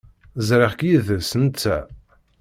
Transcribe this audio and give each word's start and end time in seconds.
Ẓriɣ-k 0.47 0.81
yid-s 0.87 1.09
netta. 1.41 1.77